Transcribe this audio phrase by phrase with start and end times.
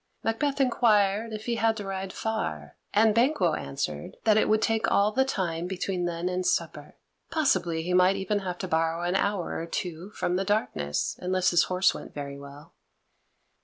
[0.23, 4.91] Macbeth inquired if he had to ride far, and Banquo answered that it would take
[4.91, 6.95] all the time between then and supper
[7.29, 11.51] possibly he might even have to borrow an hour or two from the darkness, unless
[11.51, 12.73] his horse went very well.